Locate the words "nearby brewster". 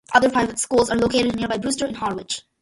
1.35-1.85